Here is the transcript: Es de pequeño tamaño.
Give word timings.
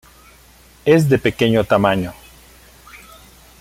Es 0.83 1.09
de 1.09 1.19
pequeño 1.19 1.63
tamaño. 1.63 2.15